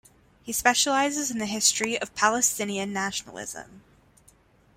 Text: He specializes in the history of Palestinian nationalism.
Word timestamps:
He 0.41 0.51
specializes 0.51 1.29
in 1.29 1.37
the 1.37 1.45
history 1.45 1.95
of 2.01 2.15
Palestinian 2.15 2.91
nationalism. 2.91 3.83